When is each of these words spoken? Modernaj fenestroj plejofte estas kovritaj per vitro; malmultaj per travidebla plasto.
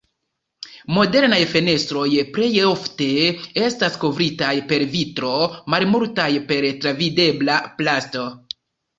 Modernaj 0.97 1.37
fenestroj 1.49 2.05
plejofte 2.37 3.09
estas 3.65 3.97
kovritaj 4.03 4.53
per 4.71 4.85
vitro; 4.95 5.29
malmultaj 5.75 6.29
per 6.53 6.67
travidebla 6.87 7.59
plasto. 7.83 8.25